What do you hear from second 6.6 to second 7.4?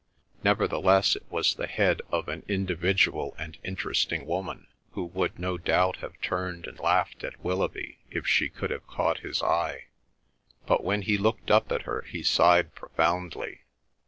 and laughed at